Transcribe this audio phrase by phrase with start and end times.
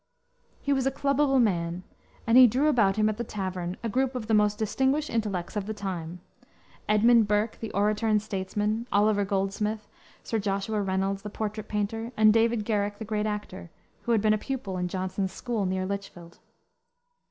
[0.63, 1.83] He was a clubbable man,
[2.25, 5.55] and he drew about him at the tavern a group of the most distinguished intellects
[5.55, 6.21] of the time,
[6.89, 9.87] Edmund Burke, the orator and statesman, Oliver Goldsmith,
[10.23, 13.69] Sir Joshua Reynolds, the portrait painter, and David Garrick, the great actor,
[14.01, 16.39] who had been a pupil in Johnson's school, near Lichfield.